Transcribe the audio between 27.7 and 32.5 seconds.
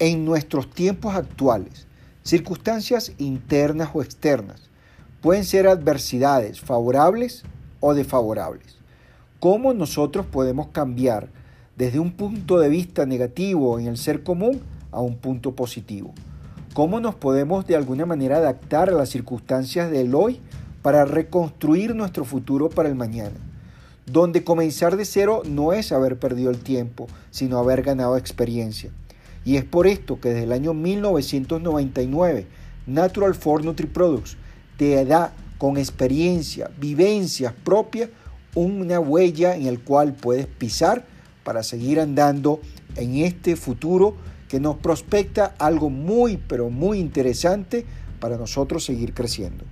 ganado experiencia. Y es por esto que desde el año 1999